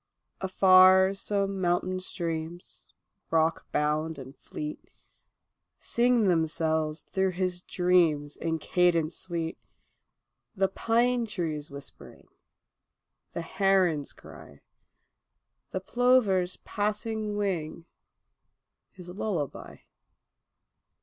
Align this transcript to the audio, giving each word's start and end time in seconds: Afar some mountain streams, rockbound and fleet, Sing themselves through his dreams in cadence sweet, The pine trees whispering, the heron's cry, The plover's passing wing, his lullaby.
Afar 0.39 1.13
some 1.13 1.61
mountain 1.61 1.99
streams, 1.99 2.91
rockbound 3.29 4.17
and 4.17 4.35
fleet, 4.35 4.89
Sing 5.77 6.23
themselves 6.27 7.01
through 7.13 7.33
his 7.33 7.61
dreams 7.61 8.35
in 8.35 8.57
cadence 8.57 9.15
sweet, 9.15 9.59
The 10.55 10.69
pine 10.69 11.27
trees 11.27 11.69
whispering, 11.69 12.27
the 13.33 13.43
heron's 13.43 14.11
cry, 14.11 14.61
The 15.69 15.79
plover's 15.79 16.57
passing 16.63 17.37
wing, 17.37 17.85
his 18.89 19.07
lullaby. 19.07 19.81